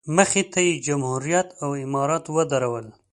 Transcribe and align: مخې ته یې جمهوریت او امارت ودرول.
مخې 0.15 0.43
ته 0.51 0.59
یې 0.67 0.73
جمهوریت 0.87 1.47
او 1.63 1.69
امارت 1.85 2.25
ودرول. 2.35 2.85